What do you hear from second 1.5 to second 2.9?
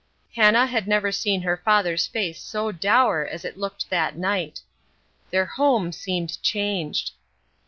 father's face so